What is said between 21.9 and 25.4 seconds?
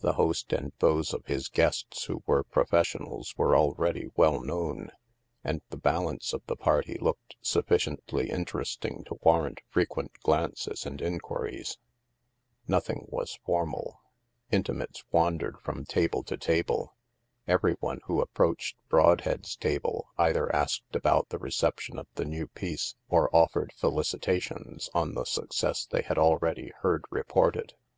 of the new piece or offered felicitations on the